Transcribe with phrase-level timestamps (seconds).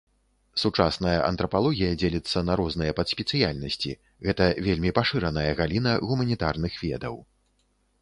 [0.61, 3.91] Сучасная антрапалогія дзеліцца на розныя падспецыяльнасці,
[4.31, 7.15] гэта вельмі пашыраная галіна гуманітарных ведаў.